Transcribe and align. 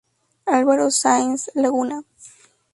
Álvaro 0.47 0.89
Sáenz-Laguna 0.89 2.01